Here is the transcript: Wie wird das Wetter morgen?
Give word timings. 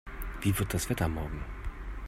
Wie 0.41 0.57
wird 0.57 0.73
das 0.73 0.89
Wetter 0.89 1.07
morgen? 1.07 1.45